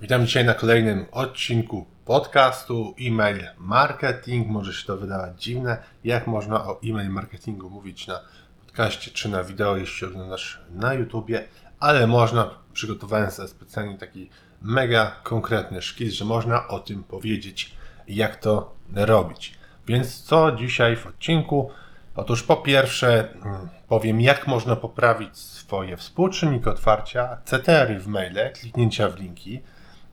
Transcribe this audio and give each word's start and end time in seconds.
Witam 0.00 0.26
dzisiaj 0.26 0.44
na 0.44 0.54
kolejnym 0.54 1.06
odcinku 1.12 1.86
podcastu 2.04 2.94
e-mail 3.00 3.46
marketing. 3.58 4.48
Może 4.48 4.72
się 4.72 4.86
to 4.86 4.96
wydawać 4.96 5.42
dziwne, 5.42 5.78
jak 6.04 6.26
można 6.26 6.64
o 6.64 6.80
e-mail 6.84 7.10
marketingu 7.10 7.70
mówić 7.70 8.06
na 8.06 8.20
podcaście 8.66 9.10
czy 9.10 9.28
na 9.28 9.44
wideo, 9.44 9.76
jeśli 9.76 10.06
oglądasz 10.06 10.60
na 10.70 10.94
YouTubie, 10.94 11.44
ale 11.80 12.06
można, 12.06 12.50
przygotowałem 12.72 13.30
sobie 13.30 13.48
specjalnie 13.48 13.98
taki 13.98 14.30
mega 14.62 15.16
konkretny 15.22 15.82
szkic, 15.82 16.12
że 16.12 16.24
można 16.24 16.68
o 16.68 16.78
tym 16.78 17.04
powiedzieć, 17.04 17.76
jak 18.08 18.36
to 18.36 18.74
robić. 18.94 19.54
Więc 19.86 20.22
co 20.22 20.52
dzisiaj 20.52 20.96
w 20.96 21.06
odcinku? 21.06 21.70
Otóż 22.16 22.42
po 22.42 22.56
pierwsze 22.56 23.32
mm, 23.32 23.68
powiem, 23.88 24.20
jak 24.20 24.46
można 24.46 24.76
poprawić 24.76 25.38
swoje 25.38 25.96
współczynniki 25.96 26.68
otwarcia, 26.68 27.38
CTR 27.44 28.00
w 28.00 28.06
maile, 28.06 28.52
kliknięcia 28.52 29.08
w 29.08 29.20
linki, 29.20 29.60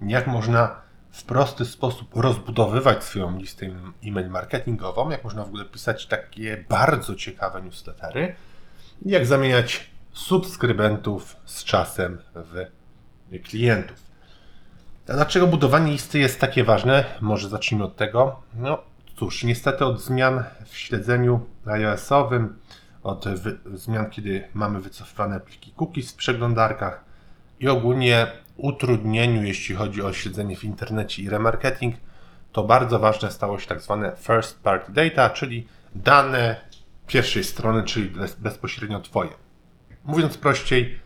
jak 0.01 0.27
można 0.27 0.75
w 1.11 1.23
prosty 1.23 1.65
sposób 1.65 2.15
rozbudowywać 2.15 3.03
swoją 3.03 3.37
listę 3.37 3.65
e-mail 4.05 4.29
marketingową, 4.29 5.09
jak 5.09 5.23
można 5.23 5.43
w 5.43 5.47
ogóle 5.47 5.65
pisać 5.65 6.05
takie 6.05 6.65
bardzo 6.69 7.15
ciekawe 7.15 7.61
newslettery, 7.61 8.35
jak 9.05 9.25
zamieniać 9.25 9.89
subskrybentów 10.13 11.35
z 11.45 11.63
czasem 11.63 12.17
w 12.35 12.65
klientów. 13.43 13.97
A 15.09 15.13
dlaczego 15.13 15.47
budowanie 15.47 15.91
listy 15.91 16.19
jest 16.19 16.39
takie 16.39 16.63
ważne? 16.63 17.05
Może 17.21 17.49
zacznijmy 17.49 17.85
od 17.85 17.95
tego. 17.95 18.41
No 18.55 18.83
cóż, 19.15 19.43
niestety 19.43 19.85
od 19.85 20.01
zmian 20.01 20.43
w 20.65 20.77
śledzeniu 20.77 21.45
iOS-owym, 21.65 22.59
od 23.03 23.25
zmian, 23.73 24.09
kiedy 24.09 24.47
mamy 24.53 24.81
wycofane 24.81 25.39
pliki 25.39 25.73
cookies 25.81 26.11
w 26.11 26.15
przeglądarkach 26.15 27.03
i 27.59 27.67
ogólnie 27.67 28.27
utrudnieniu, 28.57 29.43
jeśli 29.43 29.75
chodzi 29.75 30.01
o 30.01 30.13
śledzenie 30.13 30.55
w 30.55 30.63
internecie 30.63 31.23
i 31.23 31.29
remarketing, 31.29 31.95
to 32.51 32.63
bardzo 32.63 32.99
ważne 32.99 33.31
stało 33.31 33.59
się 33.59 33.67
tak 33.67 33.81
zwane 33.81 34.15
first 34.19 34.59
party 34.63 34.91
data, 34.91 35.29
czyli 35.29 35.67
dane 35.95 36.61
pierwszej 37.07 37.43
strony, 37.43 37.83
czyli 37.83 38.11
bezpośrednio 38.39 38.99
Twoje. 38.99 39.29
Mówiąc 40.03 40.37
prościej, 40.37 40.99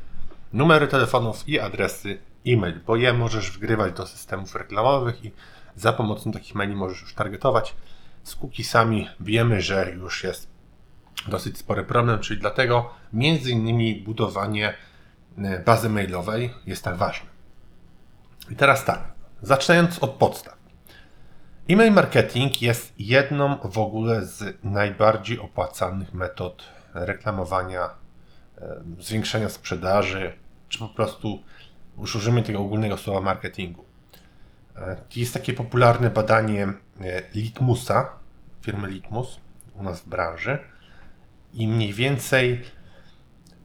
numery 0.53 0.87
telefonów 0.87 1.49
i 1.49 1.59
adresy 1.59 2.19
e-mail, 2.47 2.79
bo 2.87 2.95
je 2.95 3.13
możesz 3.13 3.51
wgrywać 3.51 3.93
do 3.93 4.07
systemów 4.07 4.55
reklamowych 4.55 5.25
i 5.25 5.31
za 5.75 5.93
pomocą 5.93 6.31
takich 6.31 6.55
maili 6.55 6.75
możesz 6.75 7.01
już 7.01 7.13
targetować. 7.13 7.75
Z 8.23 8.35
cookiesami 8.35 9.07
wiemy, 9.19 9.61
że 9.61 9.91
już 9.91 10.23
jest 10.23 10.47
dosyć 11.27 11.57
spory 11.57 11.83
problem, 11.83 12.19
czyli 12.19 12.39
dlatego 12.39 12.89
między 13.13 13.51
innymi 13.51 13.95
budowanie 13.95 14.73
e, 15.37 15.59
bazy 15.59 15.89
mailowej 15.89 16.53
jest 16.65 16.83
tak 16.83 16.95
ważne. 16.95 17.30
I 18.51 18.55
teraz 18.55 18.85
tak, 18.85 19.13
zaczynając 19.41 19.99
od 19.99 20.11
podstaw. 20.11 20.57
E-mail 21.69 21.93
marketing 21.93 22.61
jest 22.61 22.93
jedną 22.99 23.57
w 23.57 23.77
ogóle 23.77 24.25
z 24.25 24.57
najbardziej 24.63 25.39
opłacalnych 25.39 26.13
metod 26.13 26.63
reklamowania, 26.93 27.89
e, 28.57 28.81
zwiększania 28.99 29.49
sprzedaży, 29.49 30.33
czy 30.69 30.79
po 30.79 30.87
prostu 30.87 31.43
już 31.97 32.15
użyjmy 32.15 32.43
tego 32.43 32.59
ogólnego 32.59 32.97
słowa 32.97 33.21
marketingu. 33.21 33.85
E, 34.75 34.97
jest 35.15 35.33
takie 35.33 35.53
popularne 35.53 36.09
badanie 36.09 36.63
e, 37.01 37.21
Litmusa, 37.35 38.09
firmy 38.61 38.87
Litmus 38.87 39.39
u 39.75 39.83
nas 39.83 40.01
w 40.01 40.09
branży 40.09 40.59
i 41.53 41.67
mniej 41.67 41.93
więcej 41.93 42.61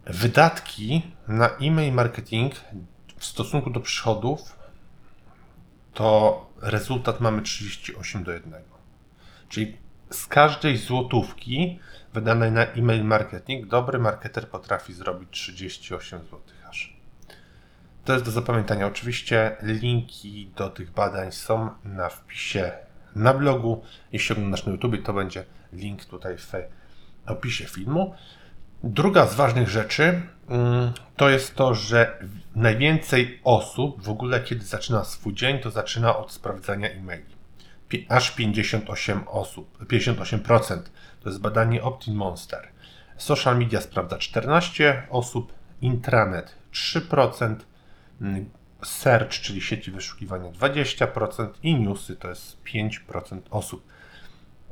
wydatki 0.04 1.12
na 1.28 1.48
e-mail 1.48 1.92
marketing 1.92 2.54
w 3.16 3.24
stosunku 3.24 3.70
do 3.70 3.80
przychodów 3.80 4.55
to 5.96 6.46
rezultat 6.62 7.20
mamy 7.20 7.42
38 7.42 8.24
do 8.24 8.32
1. 8.32 8.54
Czyli 9.48 9.76
z 10.10 10.26
każdej 10.26 10.76
złotówki 10.76 11.78
wydanej 12.14 12.52
na 12.52 12.64
e-mail 12.64 13.04
marketing 13.04 13.66
dobry 13.66 13.98
marketer 13.98 14.48
potrafi 14.48 14.92
zrobić 14.92 15.28
38 15.30 16.20
zł 16.20 16.40
aż. 16.68 16.96
To 18.04 18.12
jest 18.12 18.24
do 18.24 18.30
zapamiętania. 18.30 18.86
Oczywiście 18.86 19.56
linki 19.62 20.50
do 20.56 20.70
tych 20.70 20.90
badań 20.90 21.32
są 21.32 21.70
na 21.84 22.08
wpisie 22.08 22.72
na 23.14 23.34
blogu. 23.34 23.82
Jeśli 24.12 24.32
oglądasz 24.32 24.66
na 24.66 24.72
YouTube, 24.72 25.04
to 25.04 25.12
będzie 25.12 25.44
link 25.72 26.04
tutaj 26.04 26.38
w 26.38 26.52
opisie 27.26 27.64
filmu. 27.64 28.14
Druga 28.84 29.26
z 29.26 29.34
ważnych 29.34 29.68
rzeczy 29.68 30.22
mm, 30.48 30.92
to 31.16 31.28
jest 31.28 31.54
to, 31.54 31.74
że 31.74 32.18
najwięcej 32.54 33.40
osób 33.44 34.02
w 34.02 34.08
ogóle, 34.08 34.40
kiedy 34.40 34.64
zaczyna 34.64 35.04
swój 35.04 35.34
dzień, 35.34 35.58
to 35.58 35.70
zaczyna 35.70 36.16
od 36.16 36.32
sprawdzania 36.32 36.90
e-maili. 36.90 37.36
Aż 38.08 38.30
58 38.30 39.28
osób, 39.28 39.78
58%. 39.84 40.82
To 41.20 41.28
jest 41.28 41.40
badanie 41.40 41.82
Optin 41.82 42.14
Monster. 42.14 42.68
Social 43.16 43.58
media 43.58 43.80
sprawdza 43.80 44.18
14 44.18 45.02
osób, 45.10 45.52
intranet 45.80 46.54
3%, 46.72 47.56
mm, 48.20 48.50
search, 48.84 49.30
czyli 49.30 49.60
sieci 49.60 49.90
wyszukiwania 49.90 50.50
20% 50.50 51.48
i 51.62 51.74
newsy 51.74 52.16
to 52.16 52.28
jest 52.28 52.62
5% 52.64 53.40
osób. 53.50 53.86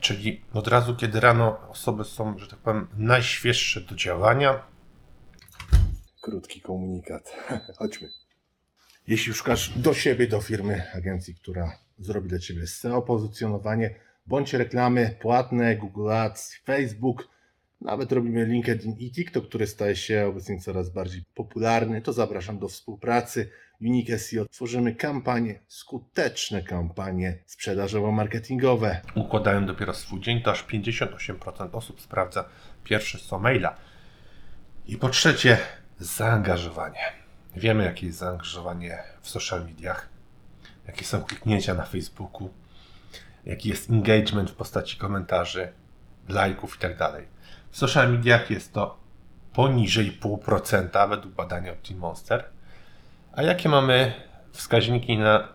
Czyli 0.04 0.40
od 0.52 0.68
razu, 0.68 0.96
kiedy 0.96 1.20
rano 1.20 1.68
osoby 1.68 2.04
są, 2.04 2.38
że 2.38 2.46
tak 2.46 2.58
powiem, 2.58 2.86
najświeższe 2.96 3.80
do 3.80 3.94
działania. 3.94 4.66
Krótki 6.20 6.60
komunikat. 6.60 7.36
Chodźmy. 7.78 8.08
Jeśli 9.06 9.34
szukasz 9.34 9.78
do 9.78 9.94
siebie, 9.94 10.26
do 10.26 10.40
firmy, 10.40 10.82
agencji, 10.94 11.34
która 11.34 11.78
zrobi 11.98 12.28
dla 12.28 12.38
Ciebie 12.38 12.66
SEO, 12.66 13.02
pozycjonowanie, 13.02 13.94
bądź 14.26 14.54
reklamy 14.54 15.16
płatne, 15.20 15.76
Google 15.76 16.10
Ads, 16.10 16.54
Facebook, 16.64 17.28
nawet 17.80 18.12
robimy 18.12 18.46
LinkedIn 18.46 18.96
i 18.98 19.10
TikTok, 19.10 19.48
który 19.48 19.66
staje 19.66 19.96
się 19.96 20.26
obecnie 20.26 20.60
coraz 20.60 20.90
bardziej 20.90 21.24
popularny, 21.34 22.02
to 22.02 22.12
zapraszam 22.12 22.58
do 22.58 22.68
współpracy. 22.68 23.50
Unique 23.80 24.18
SEO 24.18 24.44
tworzymy 24.48 24.94
kampanie, 24.94 25.60
skuteczne 25.68 26.62
kampanie 26.62 27.38
sprzedażowo-marketingowe. 27.46 29.00
Układają 29.14 29.66
dopiero 29.66 29.94
swój 29.94 30.20
dzień, 30.20 30.42
to 30.42 30.50
aż 30.50 30.64
58% 30.64 31.68
osób 31.72 32.00
sprawdza 32.00 32.44
pierwsze 32.84 33.18
100 33.18 33.38
maila. 33.38 33.76
I 34.86 34.96
po 34.96 35.08
trzecie, 35.08 35.58
zaangażowanie. 35.98 37.00
Wiemy, 37.56 37.84
jakie 37.84 38.06
jest 38.06 38.18
zaangażowanie 38.18 38.98
w 39.20 39.28
social 39.28 39.64
mediach, 39.64 40.08
jakie 40.86 41.04
są 41.04 41.24
kliknięcia 41.24 41.74
na 41.74 41.84
Facebooku, 41.84 42.50
jaki 43.44 43.68
jest 43.68 43.90
engagement 43.90 44.50
w 44.50 44.54
postaci 44.54 44.96
komentarzy, 44.96 45.72
lajków 46.28 46.74
itd. 46.74 46.96
Tak 46.96 47.24
w 47.70 47.78
social 47.78 48.12
mediach 48.12 48.50
jest 48.50 48.72
to 48.72 48.98
poniżej 49.52 50.18
0,5% 50.20 51.08
według 51.08 51.34
badania 51.34 51.72
OptiMonster. 51.72 52.53
A 53.36 53.42
jakie 53.42 53.68
mamy 53.68 54.12
wskaźniki 54.52 55.18
na 55.18 55.38
e, 55.38 55.46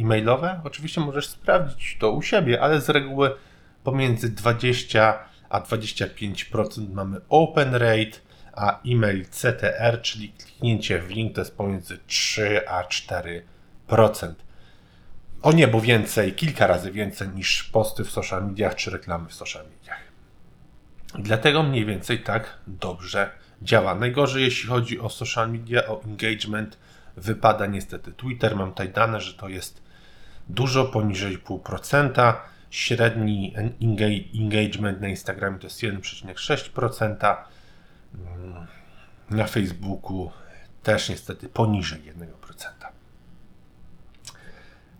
e-mailowe? 0.00 0.60
Oczywiście 0.64 1.00
możesz 1.00 1.28
sprawdzić 1.28 1.96
to 2.00 2.12
u 2.12 2.22
siebie, 2.22 2.62
ale 2.62 2.80
z 2.80 2.88
reguły 2.88 3.34
pomiędzy 3.84 4.28
20 4.28 5.18
a 5.48 5.60
25% 5.60 6.92
mamy 6.92 7.20
open 7.28 7.74
rate, 7.74 8.18
a 8.52 8.80
e-mail 8.86 9.26
CTR, 9.26 10.02
czyli 10.02 10.28
kliknięcie 10.28 10.98
w 10.98 11.10
link, 11.10 11.34
to 11.34 11.40
jest 11.40 11.56
pomiędzy 11.56 11.98
3 12.06 12.68
a 12.68 12.82
4%. 12.82 14.34
O 15.42 15.52
niebo 15.52 15.80
więcej, 15.80 16.32
kilka 16.32 16.66
razy 16.66 16.90
więcej 16.90 17.28
niż 17.28 17.62
posty 17.62 18.04
w 18.04 18.10
social 18.10 18.46
mediach 18.46 18.74
czy 18.74 18.90
reklamy 18.90 19.28
w 19.28 19.34
social 19.34 19.64
mediach. 19.64 20.00
Dlatego 21.18 21.62
mniej 21.62 21.86
więcej 21.86 22.22
tak 22.22 22.58
dobrze 22.66 23.30
działa. 23.62 23.94
Najgorzej, 23.94 24.42
jeśli 24.42 24.68
chodzi 24.68 25.00
o 25.00 25.08
social 25.08 25.52
media, 25.52 25.86
o 25.86 26.02
engagement, 26.04 26.78
wypada 27.16 27.66
niestety 27.66 28.12
Twitter. 28.12 28.56
Mam 28.56 28.70
tutaj 28.70 28.88
dane, 28.88 29.20
że 29.20 29.34
to 29.34 29.48
jest 29.48 29.82
dużo 30.48 30.84
poniżej 30.84 31.38
0,5%. 31.38 32.34
Średni 32.70 33.54
engagement 34.40 35.00
na 35.00 35.08
Instagramie 35.08 35.58
to 35.58 35.66
jest 35.66 35.82
1,6%. 35.82 37.36
Mm, 38.14 38.66
na 39.30 39.46
Facebooku 39.46 40.30
też 40.82 41.08
niestety 41.08 41.48
poniżej 41.48 42.00
1%. 42.02 42.92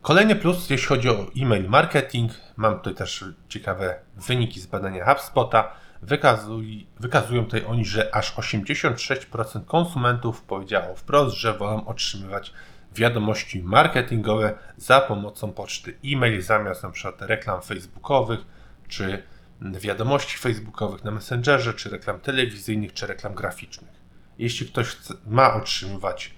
Kolejny 0.02 0.36
plus, 0.36 0.70
jeśli 0.70 0.86
chodzi 0.86 1.08
o 1.08 1.26
e-mail 1.36 1.68
marketing, 1.68 2.32
mam 2.56 2.76
tutaj 2.76 2.94
też 2.94 3.24
ciekawe 3.48 3.98
wyniki 4.16 4.60
z 4.60 4.66
badania 4.66 5.04
HubSpota. 5.04 5.72
Wykazuj, 6.02 6.86
wykazują 7.00 7.44
tutaj 7.44 7.64
oni, 7.64 7.84
że 7.84 8.14
aż 8.14 8.34
86% 8.34 9.64
konsumentów 9.64 10.42
powiedziało 10.42 10.94
wprost, 10.94 11.36
że 11.36 11.58
wolą 11.58 11.86
otrzymywać 11.86 12.52
wiadomości 12.94 13.62
marketingowe 13.62 14.54
za 14.76 15.00
pomocą 15.00 15.52
poczty 15.52 15.98
e-mail 16.04 16.42
zamiast 16.42 16.84
np. 16.84 17.12
reklam 17.20 17.62
facebookowych 17.62 18.40
czy 18.88 19.22
wiadomości 19.60 20.38
facebookowych 20.38 21.04
na 21.04 21.10
Messengerze, 21.10 21.74
czy 21.74 21.90
reklam 21.90 22.20
telewizyjnych, 22.20 22.92
czy 22.92 23.06
reklam 23.06 23.34
graficznych. 23.34 24.02
Jeśli 24.38 24.66
ktoś 24.66 24.86
chce, 24.86 25.14
ma 25.26 25.54
otrzymywać 25.54 26.34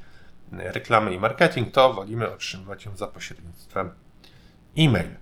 reklamy 0.52 1.14
i 1.14 1.18
marketing, 1.18 1.72
to 1.72 1.92
wolimy 1.92 2.32
otrzymywać 2.32 2.84
ją 2.84 2.96
za 2.96 3.06
pośrednictwem 3.06 3.90
e-mail. 4.78 5.16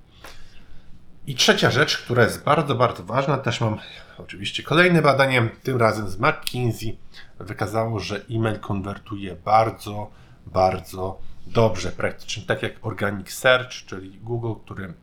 I 1.27 1.35
trzecia 1.35 1.71
rzecz, 1.71 1.99
która 1.99 2.23
jest 2.23 2.45
bardzo, 2.45 2.75
bardzo 2.75 3.05
ważna, 3.05 3.39
też 3.39 3.61
mam 3.61 3.79
oczywiście. 4.23 4.63
Kolejne 4.63 5.03
badanie, 5.03 5.49
tym 5.63 5.77
razem 5.77 6.09
z 6.09 6.19
McKinsey, 6.19 6.99
wykazało, 7.41 8.01
że 8.01 8.21
e-mail 8.31 8.59
konwertuje 8.59 9.37
bardzo, 9.37 10.11
bardzo 10.47 11.19
dobrze, 11.47 11.93
praktycznie. 11.93 12.43
Tak 12.43 12.63
jak 12.63 12.73
Organic 12.83 13.31
Search, 13.31 13.73
czyli 13.73 14.19
Google, 14.19 14.53
który 14.65 14.95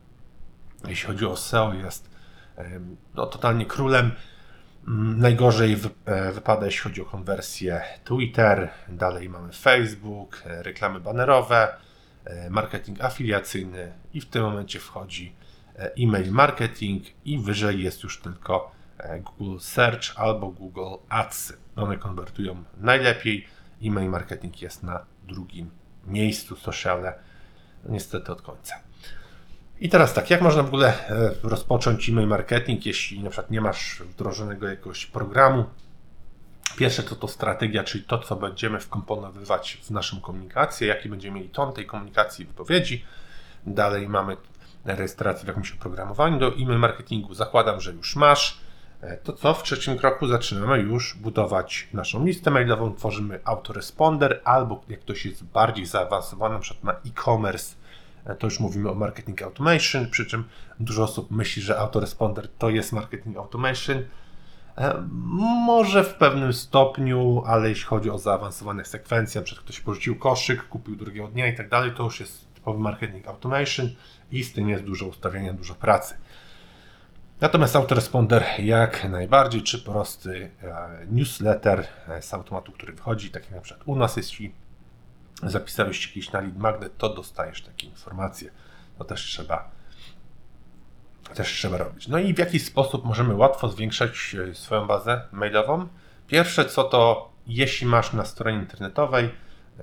jeśli 0.88 1.06
chodzi 1.06 1.26
o 1.26 1.36
SEO 1.36 1.74
jest 1.74 2.10
no, 3.14 3.26
totalnie 3.26 3.66
królem. 3.66 4.12
Mm, 4.88 5.20
najgorzej 5.20 5.76
e, 6.04 6.32
wypada, 6.32 6.66
jeśli 6.66 6.80
chodzi 6.80 7.02
o 7.02 7.04
konwersję 7.04 7.82
Twitter, 8.04 8.70
dalej 8.88 9.28
mamy 9.28 9.52
Facebook, 9.52 10.42
e, 10.46 10.62
reklamy 10.62 11.00
banerowe, 11.00 11.68
e, 12.24 12.50
marketing 12.50 13.04
afiliacyjny 13.04 13.92
i 14.14 14.20
w 14.20 14.26
tym 14.26 14.42
momencie 14.42 14.78
wchodzi 14.78 15.32
e-mail 15.98 16.32
marketing 16.32 17.04
i 17.24 17.38
wyżej 17.38 17.82
jest 17.82 18.02
już 18.02 18.20
tylko 18.20 18.72
Google 19.20 19.58
Search 19.60 20.04
albo 20.16 20.48
Google 20.48 20.96
Ads. 21.08 21.52
One 21.76 21.96
konwertują 21.96 22.64
najlepiej. 22.76 23.48
E-mail 23.82 24.10
marketing 24.10 24.62
jest 24.62 24.82
na 24.82 25.06
drugim 25.28 25.70
miejscu, 26.06 26.56
sociale 26.56 27.14
niestety 27.84 28.32
od 28.32 28.42
końca. 28.42 28.74
I 29.80 29.88
teraz 29.88 30.14
tak, 30.14 30.30
jak 30.30 30.40
można 30.40 30.62
w 30.62 30.66
ogóle 30.66 30.92
rozpocząć 31.42 32.08
e-mail 32.08 32.28
marketing, 32.28 32.86
jeśli 32.86 33.22
na 33.22 33.30
przykład 33.30 33.50
nie 33.50 33.60
masz 33.60 34.02
wdrożonego 34.02 34.68
jakiegoś 34.68 35.06
programu? 35.06 35.64
Pierwsze 36.76 37.02
to 37.02 37.16
to 37.16 37.28
strategia, 37.28 37.84
czyli 37.84 38.04
to, 38.04 38.18
co 38.18 38.36
będziemy 38.36 38.80
wkomponowywać 38.80 39.78
w 39.82 39.90
naszą 39.90 40.20
komunikację, 40.20 40.88
jaki 40.88 41.08
będziemy 41.08 41.36
mieli 41.36 41.48
ton 41.48 41.72
tej 41.72 41.86
komunikacji, 41.86 42.44
wypowiedzi. 42.44 43.04
Dalej 43.66 44.08
mamy 44.08 44.36
rejestrację 44.84 45.44
w 45.44 45.48
jakimś 45.48 45.72
oprogramowaniu 45.72 46.38
do 46.38 46.54
e-mail 46.54 46.78
marketingu. 46.78 47.34
Zakładam, 47.34 47.80
że 47.80 47.92
już 47.92 48.16
masz. 48.16 48.60
E, 49.00 49.16
to 49.16 49.32
co? 49.32 49.54
W 49.54 49.62
trzecim 49.62 49.98
kroku 49.98 50.26
zaczynamy 50.26 50.78
już 50.78 51.16
budować 51.16 51.88
naszą 51.92 52.26
listę 52.26 52.50
mailową, 52.50 52.94
tworzymy 52.94 53.40
autoresponder, 53.44 54.40
albo 54.44 54.84
jak 54.88 55.00
ktoś 55.00 55.26
jest 55.26 55.44
bardziej 55.44 55.86
zaawansowany, 55.86 56.54
na 56.54 56.60
przykład 56.60 56.84
na 56.84 57.10
e-commerce, 57.10 57.76
e, 58.24 58.34
to 58.34 58.46
już 58.46 58.60
mówimy 58.60 58.90
o 58.90 58.94
marketing 58.94 59.42
automation, 59.42 60.10
przy 60.10 60.26
czym 60.26 60.44
dużo 60.80 61.02
osób 61.02 61.30
myśli, 61.30 61.62
że 61.62 61.78
autoresponder 61.78 62.48
to 62.48 62.70
jest 62.70 62.92
marketing 62.92 63.36
automation. 63.36 64.02
E, 64.78 65.02
może 65.66 66.04
w 66.04 66.14
pewnym 66.14 66.52
stopniu, 66.52 67.42
ale 67.46 67.68
jeśli 67.68 67.84
chodzi 67.84 68.10
o 68.10 68.18
zaawansowane 68.18 68.84
sekwencje, 68.84 69.42
przykład 69.42 69.64
ktoś 69.64 69.80
porzucił 69.80 70.16
koszyk, 70.16 70.68
kupił 70.68 70.96
drugiego 70.96 71.28
dnia 71.28 71.46
i 71.46 71.56
tak 71.56 71.68
dalej, 71.68 71.92
to 71.96 72.02
już 72.02 72.20
jest 72.20 72.54
typowy 72.54 72.78
marketing 72.78 73.28
automation 73.28 73.90
i 74.30 74.44
z 74.44 74.52
tym 74.52 74.68
jest 74.68 74.84
dużo 74.84 75.06
ustawienia, 75.06 75.52
dużo 75.52 75.74
pracy. 75.74 76.14
Natomiast 77.40 77.76
autoresponder 77.76 78.44
jak 78.58 79.10
najbardziej, 79.10 79.62
czy 79.62 79.78
prosty 79.78 80.50
e, 80.62 81.06
newsletter 81.10 81.86
e, 82.08 82.22
z 82.22 82.34
automatu, 82.34 82.72
który 82.72 82.92
wychodzi, 82.92 83.30
tak 83.30 83.42
jak 83.42 83.52
na 83.52 83.60
przykład 83.60 83.88
u 83.88 83.96
nas, 83.96 84.16
jeśli 84.16 84.52
zapisałeś 85.42 86.08
kiedyś 86.12 86.32
na 86.32 86.40
lead 86.40 86.56
magnet, 86.56 86.98
to 86.98 87.14
dostajesz 87.14 87.62
takie 87.62 87.86
informacje. 87.86 88.50
To 88.98 89.04
też 89.04 89.24
trzeba, 89.24 89.70
też 91.34 91.52
trzeba 91.52 91.76
robić. 91.76 92.08
No 92.08 92.18
i 92.18 92.34
w 92.34 92.38
jaki 92.38 92.58
sposób 92.58 93.04
możemy 93.04 93.34
łatwo 93.34 93.68
zwiększać 93.68 94.36
e, 94.50 94.54
swoją 94.54 94.86
bazę 94.86 95.22
mailową? 95.32 95.88
Pierwsze 96.26 96.64
co 96.64 96.84
to, 96.84 97.32
jeśli 97.46 97.86
masz 97.86 98.12
na 98.12 98.24
stronie 98.24 98.58
internetowej 98.58 99.30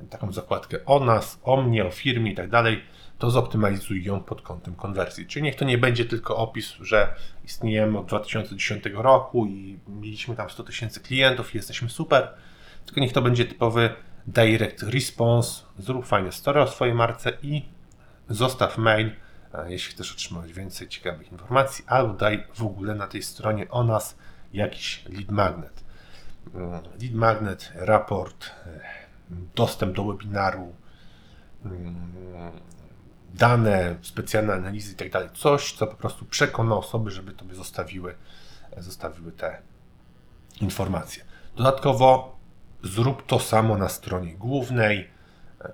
taką 0.09 0.31
zakładkę 0.31 0.85
o 0.85 0.99
nas, 0.99 1.39
o 1.43 1.61
mnie, 1.61 1.85
o 1.85 1.91
firmie 1.91 2.31
i 2.31 2.35
tak 2.35 2.49
dalej, 2.49 2.83
to 3.17 3.31
zoptymalizuj 3.31 4.03
ją 4.03 4.23
pod 4.23 4.41
kątem 4.41 4.75
konwersji. 4.75 5.25
Czyli 5.25 5.43
niech 5.43 5.55
to 5.55 5.65
nie 5.65 5.77
będzie 5.77 6.05
tylko 6.05 6.37
opis, 6.37 6.73
że 6.81 7.15
istniejemy 7.45 7.99
od 7.99 8.05
2010 8.05 8.83
roku 8.93 9.45
i 9.45 9.79
mieliśmy 9.87 10.35
tam 10.35 10.49
100 10.49 10.63
tysięcy 10.63 10.99
klientów 10.99 11.53
i 11.53 11.57
jesteśmy 11.57 11.89
super, 11.89 12.33
tylko 12.85 13.01
niech 13.01 13.13
to 13.13 13.21
będzie 13.21 13.45
typowy 13.45 13.89
direct 14.27 14.83
response, 14.83 15.63
zrób 15.79 16.05
fajne 16.05 16.31
story 16.31 16.61
o 16.61 16.67
swojej 16.67 16.93
marce 16.93 17.31
i 17.41 17.65
zostaw 18.29 18.77
mail, 18.77 19.11
jeśli 19.67 19.93
chcesz 19.93 20.11
otrzymać 20.11 20.53
więcej 20.53 20.87
ciekawych 20.87 21.31
informacji, 21.31 21.85
albo 21.87 22.13
daj 22.13 22.43
w 22.55 22.63
ogóle 22.63 22.95
na 22.95 23.07
tej 23.07 23.23
stronie 23.23 23.69
o 23.69 23.83
nas 23.83 24.17
jakiś 24.53 25.05
lead 25.05 25.31
magnet. 25.31 25.83
Mm, 26.53 26.71
lead 27.01 27.13
magnet, 27.13 27.71
raport, 27.75 28.51
dostęp 29.55 29.95
do 29.95 30.03
webinaru, 30.03 30.75
mm, 31.65 31.95
dane, 33.37 33.95
specjalne 34.01 34.53
analizy 34.53 34.93
i 34.93 34.95
tak 34.95 35.11
dalej. 35.11 35.29
Coś, 35.33 35.73
co 35.73 35.87
po 35.87 35.95
prostu 35.95 36.25
przekona 36.25 36.75
osoby, 36.75 37.11
żeby 37.11 37.31
tobie 37.31 37.55
zostawiły, 37.55 38.15
zostawiły 38.77 39.31
te 39.31 39.61
informacje. 40.61 41.23
Dodatkowo 41.55 42.37
zrób 42.83 43.25
to 43.25 43.39
samo 43.39 43.77
na 43.77 43.89
stronie 43.89 44.35
głównej, 44.35 45.09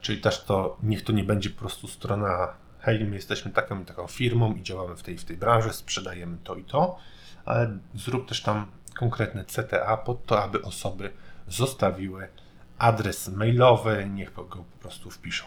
czyli 0.01 0.21
też 0.21 0.43
to, 0.43 0.77
niech 0.83 1.03
to 1.03 1.13
nie 1.13 1.23
będzie 1.23 1.49
po 1.49 1.59
prostu 1.59 1.87
strona 1.87 2.53
hej, 2.83 3.05
my 3.05 3.15
jesteśmy 3.15 3.51
taką 3.51 3.81
i 3.81 3.85
taką 3.85 4.07
firmą 4.07 4.53
i 4.53 4.63
działamy 4.63 4.95
w 4.95 5.03
tej 5.03 5.17
w 5.17 5.23
tej 5.23 5.37
branży, 5.37 5.73
sprzedajemy 5.73 6.37
to 6.43 6.55
i 6.55 6.63
to, 6.63 6.97
ale 7.45 7.77
zrób 7.95 8.27
też 8.27 8.41
tam 8.41 8.65
konkretne 8.99 9.45
CTA 9.45 9.97
pod 9.97 10.25
to, 10.25 10.43
aby 10.43 10.61
osoby 10.61 11.11
zostawiły 11.47 12.27
adres 12.77 13.27
mailowy, 13.27 14.09
niech 14.13 14.33
go 14.33 14.43
po 14.43 14.77
prostu 14.81 15.09
wpiszą. 15.09 15.45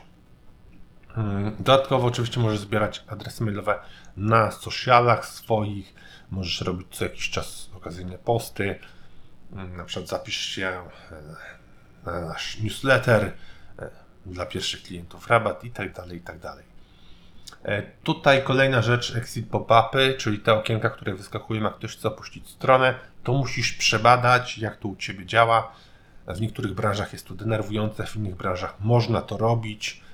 Hmm, 1.16 1.56
dodatkowo 1.58 2.06
oczywiście 2.06 2.40
możesz 2.40 2.58
zbierać 2.58 3.04
adresy 3.08 3.44
mailowe 3.44 3.78
na 4.16 4.50
socialach 4.50 5.26
swoich, 5.26 5.94
możesz 6.30 6.60
robić 6.60 6.86
co 6.90 7.04
jakiś 7.04 7.30
czas 7.30 7.70
okazyjne 7.76 8.18
posty, 8.18 8.78
hmm, 9.54 9.76
na 9.76 9.84
przykład 9.84 10.08
zapisz 10.08 10.36
się 10.36 10.66
e, 10.66 12.10
na 12.10 12.20
nasz 12.20 12.58
newsletter 12.60 13.32
e, 13.78 13.90
dla 14.26 14.46
pierwszych 14.46 14.82
klientów 14.82 15.28
rabat 15.28 15.64
i 15.64 15.70
tak 15.70 15.92
dalej, 15.92 16.18
i 16.18 16.20
tak 16.20 16.38
dalej. 16.38 16.64
E, 17.64 17.82
tutaj 17.82 18.44
kolejna 18.44 18.82
rzecz, 18.82 19.16
exit 19.16 19.48
pop-upy, 19.50 20.14
czyli 20.18 20.38
te 20.38 20.54
okienka, 20.54 20.90
które 20.90 21.14
wyskakują, 21.14 21.62
jak 21.62 21.74
ktoś 21.74 21.96
chce 21.96 22.08
opuścić 22.08 22.48
stronę, 22.48 22.94
to 23.24 23.32
musisz 23.32 23.72
przebadać, 23.72 24.58
jak 24.58 24.76
to 24.76 24.88
u 24.88 24.96
Ciebie 24.96 25.26
działa. 25.26 25.72
W 26.26 26.40
niektórych 26.40 26.74
branżach 26.74 27.12
jest 27.12 27.26
to 27.26 27.34
denerwujące, 27.34 28.06
w 28.06 28.16
innych 28.16 28.36
branżach 28.36 28.74
można 28.80 29.22
to 29.22 29.36
robić. 29.36 30.05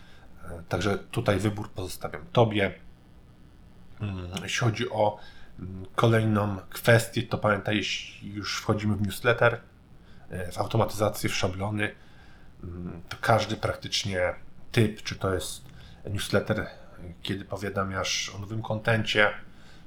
Także 0.69 0.99
tutaj 0.99 1.39
wybór 1.39 1.71
pozostawiam 1.71 2.27
Tobie. 2.33 2.75
Mm, 4.01 4.31
jeśli 4.43 4.61
chodzi 4.61 4.91
o 4.91 5.19
mm, 5.59 5.87
kolejną 5.95 6.57
kwestię, 6.71 7.23
to 7.23 7.39
pamiętaj, 7.39 7.77
jeśli 7.77 8.33
już 8.33 8.59
wchodzimy 8.59 8.97
w 8.97 9.03
newsletter, 9.03 9.61
e, 10.31 10.53
w 10.53 10.59
automatyzację, 10.59 11.31
w 11.31 11.35
szablony, 11.35 11.95
mm, 12.65 13.03
to 13.09 13.17
każdy 13.21 13.57
praktycznie 13.57 14.35
typ, 14.73 15.03
czy 15.03 15.17
to 15.17 15.35
jest 15.35 15.65
newsletter, 16.11 16.67
kiedy 17.23 17.45
powiadamiasz 17.45 18.33
o 18.37 18.39
nowym 18.39 18.63
kontencie, 18.63 19.31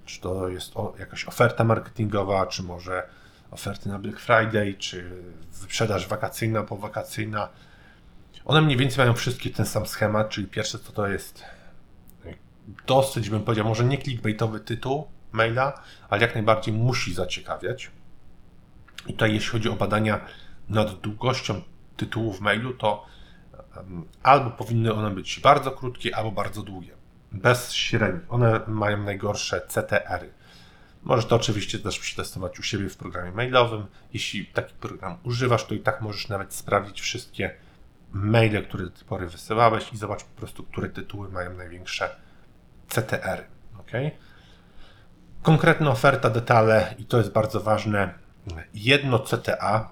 czy 0.06 0.22
to 0.22 0.50
jest 0.50 0.74
jakaś 1.00 1.26
oferta 1.26 1.64
marketingowa, 1.64 2.48
czy 2.48 2.64
może 2.64 3.08
oferty 3.52 3.90
na 3.90 4.00
Black 4.00 4.20
Friday, 4.20 4.74
czy 4.74 5.12
wyprzedaż 5.62 6.08
wakacyjna, 6.08 6.64
powakacyjna, 6.64 7.50
one 8.46 8.62
mniej 8.62 8.78
więcej 8.78 8.98
mają 8.98 9.14
wszystkie 9.14 9.50
ten 9.50 9.66
sam 9.66 9.86
schemat, 9.86 10.30
czyli 10.30 10.48
pierwsze 10.48 10.80
co 10.80 10.92
to 10.92 11.08
jest 11.08 11.44
dosyć, 12.88 13.30
bym 13.30 13.44
powiedział, 13.44 13.66
może 13.66 13.86
nie 13.86 13.98
clickbaitowy 13.98 14.60
tytuł 14.60 15.08
maila, 15.32 15.84
ale 16.10 16.22
jak 16.22 16.36
najbardziej 16.36 16.74
musi 16.74 17.14
zaciekawiać. 17.14 17.92
I 19.08 19.14
tutaj 19.14 19.34
jeśli 19.34 19.52
chodzi 19.52 19.70
o 19.70 19.76
badania 19.76 20.26
nad 20.70 21.00
długością 21.02 21.62
tytułu 21.98 22.34
w 22.34 22.42
mailu, 22.42 22.74
to 22.74 23.06
albo 24.24 24.52
powinny 24.52 24.94
one 24.94 25.12
być 25.12 25.40
bardzo 25.40 25.72
krótkie, 25.72 26.16
albo 26.16 26.32
bardzo 26.32 26.62
długie. 26.62 26.92
Bez 27.32 27.74
średnich. 27.74 28.34
One 28.34 28.62
mają 28.68 28.98
najgorsze 28.98 29.62
CTR-y. 29.68 30.34
Możesz 31.04 31.26
to 31.26 31.36
oczywiście 31.36 31.80
też 31.80 32.00
przetestować 32.00 32.60
u 32.60 32.64
siebie 32.64 32.90
w 32.90 32.98
programie 32.98 33.32
mailowym. 33.32 33.86
Jeśli 34.14 34.46
taki 34.46 34.74
program 34.74 35.18
używasz, 35.24 35.66
to 35.66 35.74
i 35.74 35.80
tak 35.80 36.02
możesz 36.02 36.30
nawet 36.30 36.54
sprawdzić 36.54 37.02
wszystkie 37.02 37.56
maile, 38.16 38.64
które 38.64 38.84
do 38.84 38.90
tej 38.90 39.06
pory 39.08 39.28
wysyłałeś 39.28 39.94
i 39.94 39.98
zobacz 39.98 40.24
po 40.24 40.40
prostu, 40.40 40.64
które 40.64 40.90
tytuły 40.90 41.30
mają 41.30 41.54
największe 41.54 42.16
CTR. 42.88 43.44
Ok? 43.80 43.92
Konkretna 45.42 45.90
oferta, 45.92 46.30
detale 46.30 46.96
i 46.98 47.06
to 47.06 47.18
jest 47.18 47.32
bardzo 47.32 47.60
ważne. 47.60 48.14
Jedno 48.74 49.20
CTA, 49.20 49.92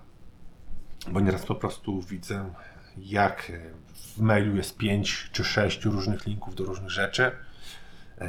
bo 1.11 1.19
nieraz 1.19 1.45
po 1.45 1.55
prostu 1.55 2.01
widzę, 2.01 2.53
jak 2.97 3.51
w 3.93 4.19
mailu 4.19 4.55
jest 4.55 4.77
5 4.77 5.29
czy 5.31 5.43
6 5.43 5.85
różnych 5.85 6.25
linków 6.25 6.55
do 6.55 6.63
różnych 6.63 6.89
rzeczy. 6.89 7.31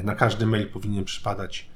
Na 0.04 0.14
każdy 0.14 0.46
mail 0.46 0.70
powinien 0.70 1.04
przypadać 1.04 1.68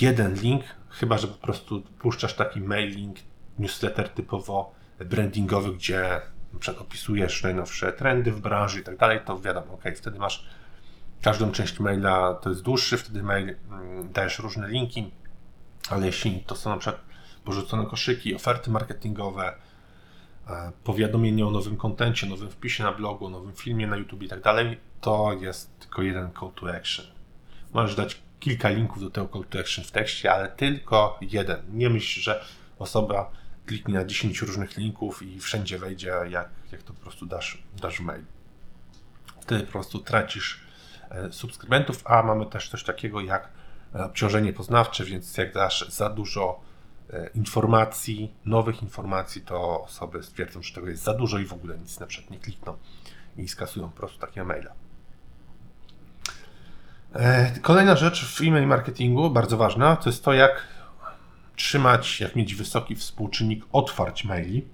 jeden 0.00 0.34
link, 0.34 0.64
chyba 0.88 1.18
że 1.18 1.28
po 1.28 1.38
prostu 1.38 1.82
puszczasz 1.82 2.34
taki 2.34 2.60
mailing, 2.60 3.16
newsletter 3.58 4.08
typowo 4.08 4.74
brandingowy, 5.04 5.72
gdzie 5.72 6.20
przed 6.60 6.78
opisujesz 6.78 7.42
najnowsze 7.42 7.92
trendy 7.92 8.32
w 8.32 8.40
branży 8.40 8.80
i 8.80 8.84
tak 8.84 8.96
dalej, 8.96 9.20
to 9.24 9.40
wiadomo, 9.40 9.72
ok, 9.72 9.84
wtedy 9.96 10.18
masz 10.18 10.46
każdą 11.22 11.52
część 11.52 11.80
maila, 11.80 12.34
to 12.34 12.50
jest 12.50 12.62
dłuższy, 12.62 12.96
wtedy 12.96 13.22
mail 13.22 13.56
mm, 13.70 14.12
dajesz 14.12 14.38
różne 14.38 14.68
linki, 14.68 15.10
ale 15.90 16.06
jeśli 16.06 16.40
to 16.40 16.56
są 16.56 16.70
na 16.70 16.76
przykład 16.76 17.02
porzucone 17.44 17.86
koszyki, 17.86 18.34
oferty 18.34 18.70
marketingowe, 18.70 19.54
e, 20.48 20.72
powiadomienie 20.84 21.46
o 21.46 21.50
nowym 21.50 21.76
kontencie, 21.76 22.26
nowym 22.26 22.50
wpisie 22.50 22.84
na 22.84 22.92
blogu, 22.92 23.30
nowym 23.30 23.52
filmie 23.52 23.86
na 23.86 23.96
YouTube 23.96 24.22
i 24.22 24.28
tak 24.28 24.42
dalej, 24.42 24.80
to 25.00 25.32
jest 25.40 25.78
tylko 25.78 26.02
jeden 26.02 26.30
call 26.40 26.50
to 26.54 26.76
action. 26.76 27.06
Możesz 27.72 27.96
dać 27.96 28.22
kilka 28.40 28.68
linków 28.68 29.02
do 29.02 29.10
tego 29.10 29.28
call 29.32 29.44
to 29.44 29.58
action 29.58 29.84
w 29.84 29.90
tekście, 29.90 30.32
ale 30.32 30.48
tylko 30.48 31.18
jeden. 31.20 31.62
Nie 31.72 31.90
myśl, 31.90 32.20
że 32.20 32.44
osoba 32.78 33.30
kliknie 33.66 33.94
na 33.94 34.04
10 34.04 34.42
różnych 34.42 34.76
linków 34.76 35.22
i 35.22 35.40
wszędzie 35.40 35.78
wejdzie, 35.78 36.14
jak, 36.28 36.48
jak 36.72 36.82
to 36.82 36.92
po 36.92 37.00
prostu 37.00 37.26
dasz, 37.26 37.62
dasz 37.80 38.00
mail. 38.00 38.24
Wtedy 39.40 39.64
po 39.64 39.72
prostu 39.72 39.98
tracisz 39.98 40.60
e, 41.10 41.32
subskrybentów, 41.32 42.02
a 42.04 42.22
mamy 42.22 42.46
też 42.46 42.68
coś 42.68 42.84
takiego 42.84 43.20
jak 43.20 43.48
e, 43.94 44.04
obciążenie 44.04 44.52
poznawcze, 44.52 45.04
więc 45.04 45.36
jak 45.36 45.54
dasz 45.54 45.88
za 45.88 46.10
dużo 46.10 46.60
e, 47.10 47.30
informacji, 47.34 48.34
nowych 48.44 48.82
informacji, 48.82 49.42
to 49.42 49.84
osoby 49.84 50.22
stwierdzą, 50.22 50.62
że 50.62 50.74
tego 50.74 50.88
jest 50.88 51.02
za 51.02 51.14
dużo 51.14 51.38
i 51.38 51.44
w 51.44 51.52
ogóle 51.52 51.78
nic 51.78 52.00
na 52.00 52.06
przykład 52.06 52.30
nie 52.30 52.38
klikną 52.38 52.76
i 53.36 53.48
skasują 53.48 53.90
po 53.90 53.96
prostu 53.96 54.18
takie 54.18 54.44
maila. 54.44 54.72
Kolejna 57.62 57.96
rzecz 57.96 58.24
w 58.24 58.40
e-mail 58.40 58.66
marketingu, 58.66 59.30
bardzo 59.30 59.56
ważna, 59.56 59.96
to 59.96 60.10
jest 60.10 60.24
to, 60.24 60.32
jak 60.32 60.68
trzymać, 61.56 62.20
jak 62.20 62.36
mieć 62.36 62.54
wysoki 62.54 62.96
współczynnik 62.96 63.64
otwarć 63.72 64.24
maili. 64.24 64.68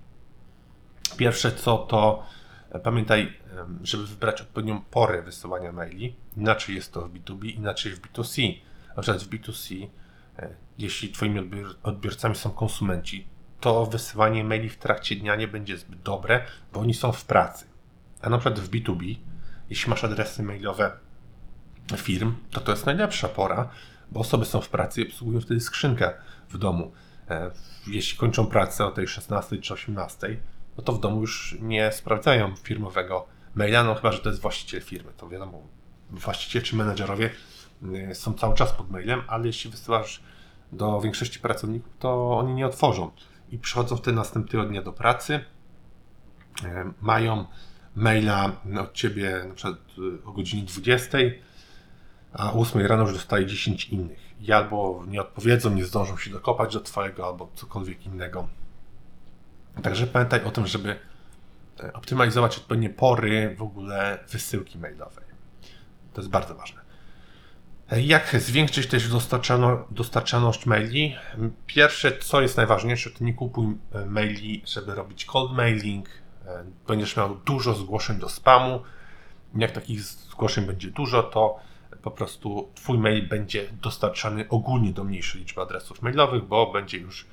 Pierwsze 1.17 1.53
co 1.53 1.79
to 1.79 2.27
pamiętaj, 2.83 3.39
żeby 3.83 4.07
wybrać 4.07 4.41
odpowiednią 4.41 4.81
porę 4.81 5.23
wysyłania 5.23 5.73
maili. 5.73 6.17
Inaczej 6.37 6.77
jest 6.77 6.93
to 6.93 7.09
w 7.09 7.13
B2B, 7.13 7.55
inaczej 7.55 7.93
w 7.93 8.01
B2C. 8.01 8.61
Na 8.97 9.03
przykład 9.03 9.23
w 9.23 9.29
B2C, 9.29 9.89
e, 10.39 10.55
jeśli 10.79 11.09
Twoimi 11.09 11.41
odbiorcami 11.83 12.35
są 12.35 12.51
konsumenci, 12.51 13.27
to 13.61 13.87
wysyłanie 13.87 14.45
maili 14.45 14.69
w 14.69 14.77
trakcie 14.77 15.17
dnia 15.17 15.37
nie 15.37 15.49
będzie 15.49 15.79
zbyt 15.79 16.03
dobre, 16.03 16.45
bo 16.73 16.81
oni 16.81 16.95
są 16.95 17.13
w 17.13 17.25
pracy. 17.25 17.67
A 18.23 18.31
na 18.31 18.39
przykład 18.39 18.61
w 18.61 18.71
B2B, 18.71 19.17
jeśli 19.71 19.91
masz 19.91 20.05
adresy 20.05 20.43
mailowe 20.43 20.93
firm, 21.97 22.35
to 22.51 22.61
to 22.61 22.73
jest 22.73 22.87
najlepsza 22.87 23.29
pora, 23.29 23.71
bo 24.13 24.21
osoby 24.21 24.45
są 24.45 24.61
w 24.61 24.69
pracy 24.69 25.03
i 25.03 25.09
obsługują 25.09 25.41
wtedy 25.41 25.61
skrzynkę 25.61 26.13
w 26.51 26.59
domu. 26.59 26.93
E, 27.31 27.51
jeśli 27.87 28.19
kończą 28.19 28.47
pracę 28.47 28.87
o 28.87 28.91
tej 28.91 29.09
16 29.09 29.59
czy 29.59 29.75
18, 29.75 30.41
no 30.77 30.85
to 30.85 30.93
w 30.93 31.01
domu 31.01 31.21
już 31.21 31.57
nie 31.61 31.93
sprawdzają 31.93 32.57
firmowego 32.57 33.27
maila, 33.55 33.85
no 33.85 33.95
chyba, 33.95 34.13
że 34.13 34.19
to 34.19 34.29
jest 34.29 34.43
właściciel 34.43 34.81
firmy. 34.81 35.13
To 35.17 35.29
wiadomo, 35.29 35.63
właściciel 36.11 36.63
czy 36.63 36.77
menedżerowie 36.77 37.31
e, 37.95 38.15
są 38.15 38.35
cały 38.35 38.55
czas 38.55 38.73
pod 38.73 38.91
mailem, 38.91 39.23
ale 39.27 39.47
jeśli 39.47 39.71
wysyłasz 39.71 40.23
do 40.73 41.01
większości 41.01 41.41
pracowników, 41.41 41.93
to 41.99 42.39
oni 42.39 42.55
nie 42.55 42.67
otworzą 42.67 43.11
i 43.51 43.59
przychodzą 43.59 43.97
wtedy 43.97 44.17
następnego 44.17 44.65
dnia 44.65 44.83
do 44.83 44.93
pracy, 44.93 45.45
e, 46.65 46.93
mają 47.01 47.45
maila 47.95 48.53
od 48.81 48.93
ciebie 48.93 49.45
na 49.49 49.55
przykład 49.55 49.79
o 50.25 50.33
godzinie 50.33 50.63
20, 50.63 51.19
a 52.33 52.53
o 52.53 52.61
8 52.61 52.87
rano 52.87 53.03
już 53.03 53.13
dostaje 53.13 53.47
10 53.47 53.89
innych. 53.89 54.19
I 54.41 54.53
albo 54.53 55.05
nie 55.09 55.21
odpowiedzą, 55.21 55.71
nie 55.71 55.85
zdążą 55.85 56.17
się 56.17 56.31
dokopać 56.31 56.73
do 56.73 56.81
Twojego, 56.81 57.27
albo 57.27 57.51
cokolwiek 57.55 58.07
innego. 58.07 58.49
Także 59.83 60.07
pamiętaj 60.07 60.45
o 60.45 60.51
tym, 60.51 60.67
żeby 60.67 60.97
e, 61.81 61.93
optymalizować 61.93 62.59
odpowiednie 62.59 62.91
pory 62.91 63.55
w 63.59 63.63
ogóle 63.63 64.19
wysyłki 64.31 64.79
mailowej. 64.79 65.25
To 66.15 66.21
jest 66.21 66.31
bardzo 66.31 66.55
ważne. 66.55 66.81
E, 67.91 68.03
jak 68.03 68.37
zwiększyć 68.41 68.87
też 68.87 69.09
dostarczano, 69.09 69.87
dostarczalność 69.91 70.67
maili? 70.67 71.17
Pierwsze, 71.67 72.19
co 72.19 72.41
jest 72.41 72.57
najważniejsze, 72.57 73.11
to 73.11 73.25
nie 73.25 73.35
kupuj 73.35 73.77
e, 73.93 74.07
maili, 74.07 74.63
żeby 74.67 74.95
robić 74.95 75.25
cold 75.25 75.53
mailing. 75.53 76.09
Będziesz 76.87 77.17
miał 77.17 77.35
dużo 77.35 77.75
zgłoszeń 77.75 78.19
do 78.19 78.29
spamu. 78.29 78.83
Jak 79.55 79.73
takich 79.73 80.03
zgłoszeń 80.03 80.67
będzie 80.67 80.91
dużo, 80.91 81.23
to 81.23 81.59
po 82.11 82.17
prostu 82.17 82.73
Twój 82.75 82.99
mail 82.99 83.29
będzie 83.29 83.69
dostarczany 83.83 84.49
ogólnie 84.49 84.93
do 84.93 85.05
mniejszej 85.05 85.41
liczby 85.41 85.61
adresów 85.61 86.03
mailowych, 86.03 86.45
bo 86.45 86.73
będzie 86.73 86.99
już, 86.99 87.27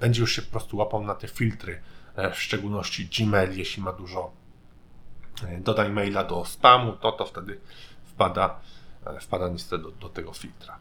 będzie 0.00 0.20
już 0.20 0.32
się 0.32 0.42
po 0.42 0.50
prostu 0.50 0.76
łapał 0.76 1.04
na 1.04 1.14
te 1.14 1.28
filtry, 1.28 1.80
e, 2.16 2.30
w 2.30 2.40
szczególności 2.40 3.08
Gmail, 3.18 3.58
jeśli 3.58 3.82
ma 3.82 3.92
dużo 3.92 4.32
e, 5.42 5.60
dodaj 5.60 5.90
maila 5.90 6.24
do 6.24 6.44
spamu, 6.44 6.92
to 6.92 7.12
to 7.12 7.24
wtedy 7.24 7.60
wpada, 8.04 8.60
e, 9.06 9.20
wpada 9.20 9.48
niestety 9.48 9.82
do, 9.82 9.90
do 9.90 10.08
tego 10.08 10.32
filtra. 10.32 10.78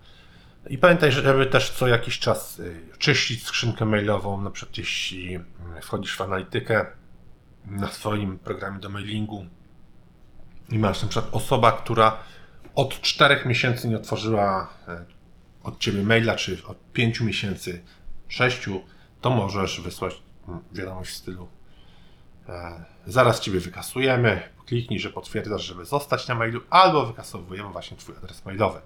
I 0.69 0.77
pamiętaj, 0.77 1.11
żeby 1.11 1.45
też 1.45 1.69
co 1.69 1.87
jakiś 1.87 2.19
czas 2.19 2.61
czyścić 2.97 3.45
skrzynkę 3.45 3.85
mailową, 3.85 4.41
na 4.41 4.51
przykład 4.51 4.77
jeśli 4.77 5.35
mm, 5.35 5.81
wchodzisz 5.81 6.17
w 6.17 6.21
analitykę 6.21 6.85
na 7.65 7.87
swoim 7.87 8.39
programie 8.39 8.79
do 8.79 8.89
mailingu 8.89 9.45
i 10.69 10.79
masz 10.79 11.01
na 11.01 11.09
przykład 11.09 11.35
osoba, 11.35 11.71
która 11.71 12.17
od 12.75 13.01
czterech 13.01 13.45
miesięcy 13.45 13.87
nie 13.87 13.95
otworzyła 13.95 14.69
e, 14.87 15.05
od 15.63 15.79
ciebie 15.79 16.03
maila, 16.03 16.35
czy 16.35 16.61
od 16.67 16.91
pięciu 16.93 17.25
miesięcy, 17.25 17.83
sześciu, 18.27 18.81
to 19.21 19.29
możesz 19.29 19.81
wysłać 19.81 20.21
mm, 20.47 20.59
wiadomość 20.71 21.11
w 21.11 21.15
stylu 21.15 21.47
e, 22.49 22.85
zaraz 23.05 23.39
ciebie 23.39 23.59
wykasujemy, 23.59 24.41
kliknij, 24.65 24.99
że 24.99 25.09
potwierdzasz, 25.09 25.63
żeby 25.63 25.85
zostać 25.85 26.27
na 26.27 26.35
mailu, 26.35 26.61
albo 26.69 27.05
wykasowujemy 27.05 27.69
właśnie 27.69 27.97
twój 27.97 28.15
adres 28.17 28.45
mailowy. 28.45 28.81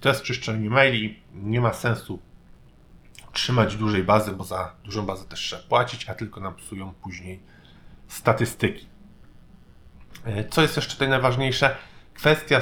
To 0.00 0.08
jest 0.08 0.22
czyszczenie 0.22 0.70
maili, 0.70 1.22
nie 1.34 1.60
ma 1.60 1.72
sensu 1.72 2.18
trzymać 3.32 3.76
dużej 3.76 4.04
bazy, 4.04 4.32
bo 4.32 4.44
za 4.44 4.74
dużą 4.84 5.06
bazę 5.06 5.24
też 5.24 5.40
trzeba 5.40 5.62
płacić, 5.62 6.08
a 6.08 6.14
tylko 6.14 6.40
nam 6.40 6.54
psują 6.54 6.94
później 6.94 7.42
statystyki. 8.08 8.86
E, 10.24 10.48
co 10.48 10.62
jest 10.62 10.76
jeszcze 10.76 10.92
tutaj 10.92 11.08
najważniejsze? 11.08 11.76
Kwestia 12.14 12.60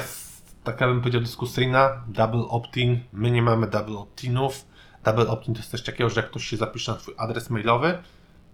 taka 0.67 0.87
bym 0.87 1.01
powiedział 1.01 1.21
dyskusyjna, 1.21 2.03
double 2.07 2.47
opt-in. 2.49 2.99
My 3.13 3.31
nie 3.31 3.41
mamy 3.41 3.67
double 3.67 3.97
opt-inów. 3.97 4.65
Double 5.03 5.27
opt-in 5.27 5.53
to 5.53 5.59
jest 5.59 5.71
coś 5.71 5.83
takiego, 5.83 6.09
że 6.09 6.21
jak 6.21 6.29
ktoś 6.29 6.45
się 6.45 6.57
zapisze 6.57 6.91
na 6.91 6.99
swój 6.99 7.13
adres 7.17 7.49
mailowy, 7.49 7.97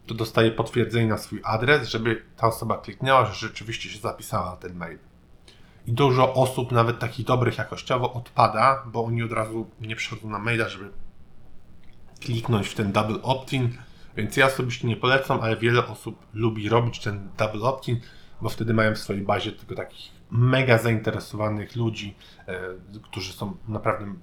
to 0.07 0.13
dostaje 0.15 0.51
potwierdzenie 0.51 1.07
na 1.07 1.17
swój 1.17 1.41
adres, 1.43 1.89
żeby 1.89 2.23
ta 2.37 2.47
osoba 2.47 2.77
kliknęła, 2.77 3.25
że 3.25 3.33
rzeczywiście 3.33 3.89
się 3.89 3.99
zapisała 3.99 4.49
na 4.51 4.55
ten 4.55 4.75
mail. 4.75 4.99
I 5.87 5.93
dużo 5.93 6.33
osób, 6.33 6.71
nawet 6.71 6.99
takich 6.99 7.25
dobrych 7.25 7.57
jakościowo, 7.57 8.13
odpada, 8.13 8.83
bo 8.85 9.05
oni 9.05 9.23
od 9.23 9.31
razu 9.31 9.69
nie 9.81 9.95
przychodzą 9.95 10.29
na 10.29 10.39
maila, 10.39 10.69
żeby 10.69 10.91
kliknąć 12.21 12.67
w 12.67 12.75
ten 12.75 12.91
double 12.91 13.21
opt-in. 13.21 13.77
Więc 14.17 14.37
ja 14.37 14.45
osobiście 14.45 14.87
nie 14.87 14.95
polecam, 14.95 15.39
ale 15.41 15.57
wiele 15.57 15.87
osób 15.87 16.25
lubi 16.33 16.69
robić 16.69 16.99
ten 16.99 17.29
double 17.37 17.61
opt-in, 17.61 17.99
bo 18.43 18.49
wtedy 18.49 18.73
mają 18.73 18.95
w 18.95 18.97
swojej 18.97 19.21
bazie 19.21 19.51
tylko 19.51 19.75
takich 19.75 20.11
mega 20.31 20.77
zainteresowanych 20.77 21.75
ludzi, 21.75 22.15
e, 22.47 22.59
którzy 23.03 23.33
są 23.33 23.57
naprawdę 23.67 24.13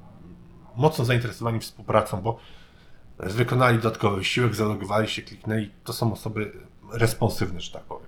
mocno 0.77 1.05
zainteresowani 1.05 1.61
współpracą, 1.61 2.21
bo 2.21 2.39
wykonali 3.19 3.79
dodatkowy 3.79 4.17
wysiłek, 4.17 4.55
zalogowali 4.55 5.09
się, 5.09 5.23
kliknęli. 5.23 5.71
To 5.85 5.93
są 5.93 6.13
osoby 6.13 6.53
responsywne, 6.93 7.61
że 7.61 7.73
tak 7.73 7.83
powiem. 7.83 8.07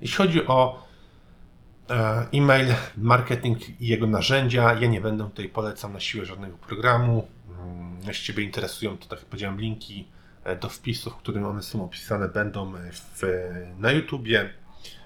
Jeśli 0.00 0.16
chodzi 0.16 0.46
o 0.46 0.86
e, 1.90 2.26
e-mail, 2.32 2.74
marketing 2.96 3.80
i 3.80 3.86
jego 3.86 4.06
narzędzia, 4.06 4.74
ja 4.74 4.88
nie 4.88 5.00
będę 5.00 5.24
tutaj 5.24 5.48
polecał 5.48 5.90
na 5.90 6.00
siłę 6.00 6.24
żadnego 6.24 6.56
programu. 6.56 7.28
Mm, 7.48 7.98
jeśli 8.06 8.26
Ciebie 8.26 8.44
interesują, 8.44 8.98
to 8.98 9.06
tak 9.06 9.18
jak 9.18 9.28
powiedziałem, 9.28 9.60
linki 9.60 10.08
do 10.56 10.68
wpisów, 10.68 11.12
w 11.12 11.16
którym 11.16 11.44
one 11.44 11.62
są 11.62 11.84
opisane, 11.84 12.28
będą 12.28 12.72
w, 12.92 13.22
na 13.78 13.92
YouTubie. 13.92 14.50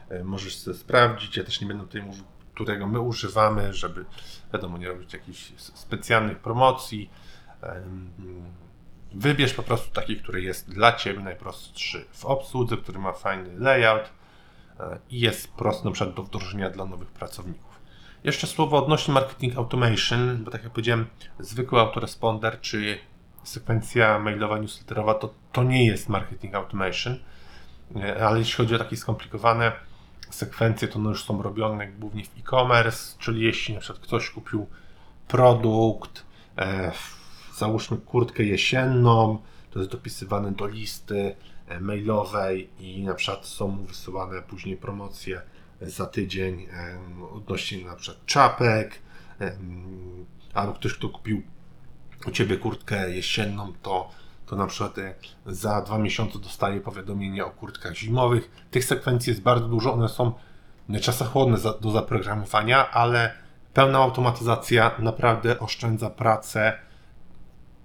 E, 0.08 0.24
możesz 0.24 0.56
sobie 0.56 0.76
sprawdzić. 0.76 1.36
Ja 1.36 1.44
też 1.44 1.60
nie 1.60 1.66
będę 1.66 1.84
tutaj 1.84 2.02
mówił, 2.02 2.24
którego 2.54 2.86
my 2.86 3.00
używamy, 3.00 3.74
żeby 3.74 4.04
wiadomo, 4.52 4.78
nie 4.78 4.88
robić 4.88 5.12
jakichś 5.12 5.52
specjalnych 5.56 6.38
promocji. 6.38 7.10
Wybierz 9.14 9.54
po 9.54 9.62
prostu 9.62 9.90
taki, 9.90 10.16
który 10.16 10.42
jest 10.42 10.70
dla 10.70 10.92
Ciebie 10.92 11.20
najprostszy 11.20 12.04
w 12.12 12.24
obsłudze, 12.24 12.76
który 12.76 12.98
ma 12.98 13.12
fajny 13.12 13.58
layout 13.58 14.10
e, 14.80 14.98
i 15.10 15.20
jest 15.20 15.52
prosty 15.52 15.84
na 15.84 15.90
przykład 15.90 16.16
do 16.16 16.22
wdrożenia 16.22 16.70
dla 16.70 16.84
nowych 16.84 17.08
pracowników. 17.08 17.80
Jeszcze 18.24 18.46
słowo 18.46 18.84
odnośnie 18.84 19.14
marketing 19.14 19.56
automation, 19.56 20.44
bo 20.44 20.50
tak 20.50 20.62
jak 20.62 20.72
powiedziałem, 20.72 21.06
zwykły 21.38 21.80
autoresponder 21.80 22.60
czy 22.60 22.98
sekwencja 23.44 24.18
mailowa 24.18 24.58
newsletterowa 24.58 25.14
to, 25.14 25.34
to 25.52 25.64
nie 25.64 25.86
jest 25.86 26.08
marketing 26.08 26.54
automation, 26.54 27.18
e, 27.96 28.26
ale 28.26 28.38
jeśli 28.38 28.54
chodzi 28.54 28.74
o 28.74 28.78
takie 28.78 28.96
skomplikowane 28.96 29.72
sekwencje 30.30 30.88
to 30.88 30.98
one 30.98 31.08
już 31.10 31.24
są 31.24 31.42
robione 31.42 31.88
głównie 31.88 32.24
w 32.24 32.38
e-commerce, 32.38 33.18
czyli 33.18 33.42
jeśli 33.42 33.74
na 33.74 33.80
przykład 33.80 34.02
ktoś 34.02 34.30
kupił 34.30 34.66
produkt, 35.28 36.24
e, 36.58 36.92
załóżmy 37.56 37.96
kurtkę 37.96 38.42
jesienną, 38.42 39.38
to 39.70 39.78
jest 39.78 39.90
dopisywane 39.90 40.52
do 40.52 40.66
listy 40.66 41.36
e, 41.66 41.80
mailowej 41.80 42.70
i 42.78 43.02
na 43.02 43.14
przykład 43.14 43.46
są 43.46 43.68
mu 43.68 43.84
wysyłane 43.84 44.42
później 44.42 44.76
promocje 44.76 45.42
za 45.80 46.06
tydzień 46.06 46.66
odnośnie 47.32 47.84
na 47.84 47.96
przykład 47.96 48.26
czapek, 48.26 48.98
albo 50.54 50.72
ktoś, 50.72 50.94
kto 50.94 51.08
kupił 51.08 51.42
u 52.26 52.30
Ciebie 52.30 52.56
kurtkę 52.56 53.10
jesienną, 53.10 53.72
to, 53.82 54.10
to 54.46 54.56
na 54.56 54.66
przykład 54.66 54.98
e, 54.98 55.14
za 55.46 55.80
dwa 55.80 55.98
miesiące 55.98 56.38
dostaje 56.38 56.80
powiadomienie 56.80 57.44
o 57.44 57.50
kurtkach 57.50 57.94
zimowych. 57.94 58.50
Tych 58.70 58.84
sekwencji 58.84 59.30
jest 59.30 59.42
bardzo 59.42 59.68
dużo, 59.68 59.92
one 59.92 60.08
są 60.08 60.32
czasochłonne 61.00 61.58
do 61.80 61.90
zaprogramowania, 61.90 62.90
ale 62.90 63.34
pełna 63.74 63.98
automatyzacja 63.98 64.90
naprawdę 64.98 65.58
oszczędza 65.58 66.10
pracę 66.10 66.78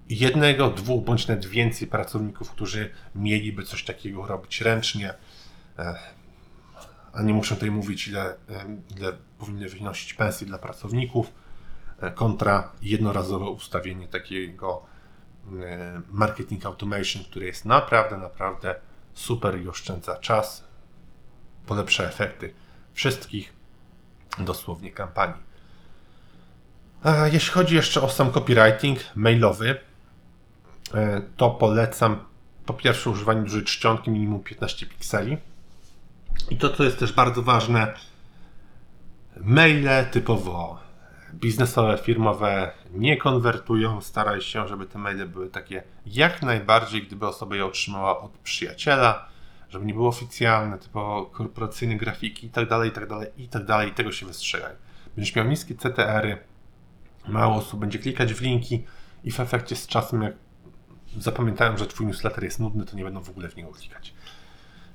jednego, 0.08 0.70
dwóch 0.70 1.04
bądź 1.04 1.28
nawet 1.28 1.46
więcej 1.46 1.88
pracowników, 1.88 2.50
którzy 2.50 2.90
mieliby 3.14 3.62
coś 3.62 3.84
takiego 3.84 4.26
robić 4.26 4.60
ręcznie. 4.60 5.14
A 7.12 7.22
nie 7.22 7.34
muszę 7.34 7.54
tutaj 7.54 7.70
mówić, 7.70 8.08
ile, 8.08 8.34
ile 8.96 9.12
powinny 9.38 9.68
wynosić 9.68 10.14
pensje 10.14 10.46
dla 10.46 10.58
pracowników, 10.58 11.32
kontra 12.14 12.72
jednorazowe 12.82 13.44
ustawienie 13.44 14.08
takiego 14.08 14.82
e, 15.62 16.00
marketing 16.10 16.66
automation, 16.66 17.24
który 17.24 17.46
jest 17.46 17.64
naprawdę, 17.64 18.16
naprawdę 18.16 18.74
super 19.14 19.60
i 19.60 19.68
oszczędza 19.68 20.16
czas, 20.16 20.64
polepsza 21.66 22.04
efekty 22.04 22.54
wszystkich 22.92 23.52
dosłownie 24.38 24.92
kampanii. 24.92 25.48
A 27.02 27.26
jeśli 27.26 27.52
chodzi 27.52 27.74
jeszcze 27.74 28.02
o 28.02 28.08
sam 28.08 28.30
copywriting 28.30 28.98
mailowy, 29.14 29.80
e, 30.94 31.22
to 31.36 31.50
polecam 31.50 32.24
po 32.66 32.74
pierwsze 32.74 33.10
używanie 33.10 33.42
dużej 33.42 33.64
czcionki 33.64 34.10
minimum 34.10 34.42
15 34.42 34.86
pikseli. 34.86 35.38
I 36.50 36.56
to, 36.56 36.70
co 36.70 36.84
jest 36.84 36.98
też 36.98 37.12
bardzo 37.12 37.42
ważne, 37.42 37.94
maile 39.36 40.06
typowo 40.10 40.87
biznesowe, 41.34 41.98
firmowe 41.98 42.70
nie 42.94 43.16
konwertują. 43.16 44.00
Staraj 44.00 44.40
się, 44.40 44.68
żeby 44.68 44.86
te 44.86 44.98
maile 44.98 45.28
były 45.28 45.48
takie 45.50 45.82
jak 46.06 46.42
najbardziej, 46.42 47.02
gdyby 47.02 47.26
osoba 47.26 47.56
je 47.56 47.66
otrzymała 47.66 48.20
od 48.20 48.30
przyjaciela, 48.30 49.28
żeby 49.68 49.86
nie 49.86 49.94
były 49.94 50.08
oficjalne, 50.08 50.78
typowo 50.78 51.26
korporacyjne 51.26 51.96
grafiki 51.96 52.46
i 52.46 52.50
tak 52.50 52.68
dalej, 52.68 52.92
i. 53.36 53.48
Tego 53.94 54.12
się 54.12 54.26
wystrzegaj. 54.26 54.72
Będziesz 55.16 55.36
miał 55.36 55.46
niskie 55.46 55.74
CTR-y, 55.74 56.38
mało 57.28 57.56
osób 57.56 57.80
będzie 57.80 57.98
klikać 57.98 58.34
w 58.34 58.40
linki 58.40 58.84
i 59.24 59.30
w 59.30 59.40
efekcie 59.40 59.76
z 59.76 59.86
czasem, 59.86 60.22
jak 60.22 60.34
zapamiętają, 61.16 61.76
że 61.76 61.86
Twój 61.86 62.06
newsletter 62.06 62.44
jest 62.44 62.60
nudny, 62.60 62.84
to 62.84 62.96
nie 62.96 63.04
będą 63.04 63.20
w 63.20 63.30
ogóle 63.30 63.48
w 63.48 63.56
niego 63.56 63.72
klikać. 63.72 64.14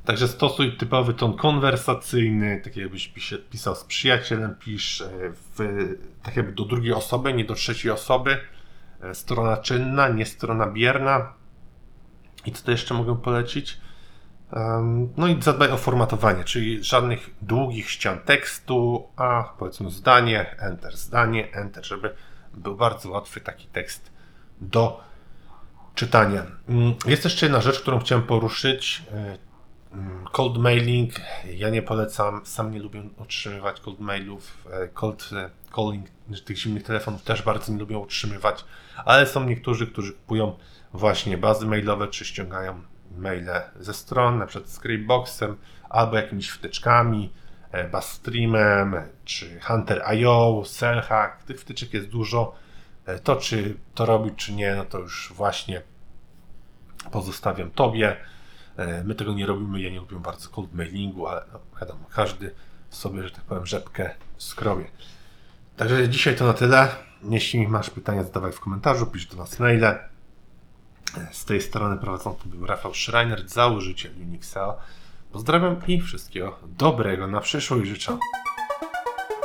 Także 0.05 0.27
stosuj 0.27 0.77
typowy 0.77 1.13
ton 1.13 1.37
konwersacyjny, 1.37 2.61
tak 2.63 2.77
jakbyś 2.77 3.13
pisał 3.49 3.75
z 3.75 3.83
przyjacielem, 3.83 4.55
pisz 4.55 5.01
e, 5.01 5.09
w, 5.31 5.57
tak 6.23 6.35
jakby 6.35 6.51
do 6.51 6.65
drugiej 6.65 6.93
osoby, 6.93 7.33
nie 7.33 7.45
do 7.45 7.53
trzeciej 7.53 7.91
osoby. 7.91 8.37
E, 9.01 9.15
strona 9.15 9.57
czynna, 9.57 10.07
nie 10.07 10.25
strona 10.25 10.67
bierna. 10.67 11.33
I 12.45 12.51
co 12.51 12.65
to 12.65 12.71
jeszcze 12.71 12.93
mogę 12.93 13.21
polecić? 13.21 13.77
No 15.17 15.27
i 15.27 15.41
zadbaj 15.41 15.71
o 15.71 15.77
formatowanie, 15.77 16.43
czyli 16.43 16.83
żadnych 16.83 17.29
długich 17.41 17.89
ścian 17.89 18.19
tekstu, 18.19 19.07
a 19.15 19.53
powiedzmy 19.57 19.91
zdanie, 19.91 20.55
enter, 20.59 20.97
zdanie, 20.97 21.53
enter, 21.53 21.85
żeby 21.85 22.15
był 22.53 22.75
bardzo 22.75 23.09
łatwy 23.09 23.41
taki 23.41 23.67
tekst 23.67 24.11
do 24.61 25.03
czytania. 25.95 26.45
Mm, 26.69 26.93
jest 27.05 27.23
jeszcze 27.23 27.45
jedna 27.45 27.61
rzecz, 27.61 27.79
którą 27.79 27.99
chciałem 27.99 28.23
poruszyć. 28.23 29.03
Cold 30.31 30.57
mailing. 30.57 31.13
Ja 31.53 31.69
nie 31.69 31.81
polecam, 31.81 32.41
sam 32.45 32.71
nie 32.71 32.79
lubię 32.79 33.03
otrzymywać 33.17 33.79
cold 33.79 33.99
mailów. 33.99 34.67
E, 34.71 34.87
cold 34.87 35.29
e, 35.33 35.49
calling 35.75 36.07
tych 36.45 36.57
zimnych 36.57 36.83
telefonów 36.83 37.23
też 37.23 37.41
bardzo 37.41 37.71
nie 37.71 37.79
lubią 37.79 38.01
otrzymywać, 38.01 38.65
ale 39.05 39.27
są 39.27 39.43
niektórzy, 39.43 39.87
którzy 39.87 40.13
kupują 40.13 40.57
właśnie 40.93 41.37
bazy 41.37 41.65
mailowe 41.65 42.07
czy 42.07 42.25
ściągają 42.25 42.81
maile 43.17 43.61
ze 43.79 43.93
stron, 43.93 44.37
na 44.37 44.45
przykład 44.45 44.71
Scriptboxem, 44.71 45.57
albo 45.89 46.15
jakimiś 46.15 46.49
wtyczkami, 46.49 47.33
e, 47.71 47.89
Bassstreamem, 47.89 48.95
czy 49.25 49.59
Hunter.io, 49.59 50.63
Cellhack. 50.65 51.43
Tych 51.43 51.61
wtyczek 51.61 51.93
jest 51.93 52.07
dużo. 52.07 52.55
To, 53.23 53.35
czy 53.35 53.77
to 53.95 54.05
robić, 54.05 54.33
czy 54.35 54.53
nie, 54.53 54.75
no 54.75 54.85
to 54.85 54.99
już 54.99 55.33
właśnie 55.35 55.81
pozostawiam 57.11 57.71
Tobie. 57.71 58.17
E, 58.77 59.03
my 59.03 59.15
tego 59.15 59.33
nie 59.33 59.45
robimy, 59.45 59.81
ja 59.81 59.89
nie 59.89 59.99
lubię 59.99 60.19
bardzo 60.19 60.49
cold 60.49 60.73
mailingu, 60.73 61.27
ale 61.27 61.45
no, 61.53 61.59
wiadomo, 61.81 62.05
każdy 62.13 62.51
sobie, 62.89 63.23
że 63.23 63.31
tak 63.31 63.43
powiem, 63.43 63.65
rzepkę 63.65 64.09
skrobie. 64.37 64.85
Także 65.77 66.09
dzisiaj 66.09 66.35
to 66.35 66.45
na 66.45 66.53
tyle. 66.53 66.87
Jeśli 67.29 67.67
masz 67.67 67.89
pytania, 67.89 68.23
zadawaj 68.23 68.51
w 68.51 68.59
komentarzu, 68.59 69.05
pisz 69.05 69.25
do 69.25 69.37
nas 69.37 69.59
maile. 69.59 69.99
Z 71.31 71.45
tej 71.45 71.61
strony 71.61 71.97
prowadzący 71.97 72.47
był 72.47 72.65
Rafał 72.65 72.93
Schreiner, 72.93 73.49
założyciel 73.49 74.11
Unixa. 74.21 74.75
Pozdrawiam 75.31 75.87
i 75.87 76.01
wszystkiego 76.01 76.59
dobrego 76.77 77.27
na 77.27 77.41
przyszłość 77.41 77.89
życzę. 77.89 78.17